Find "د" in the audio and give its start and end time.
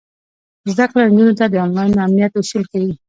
1.49-1.55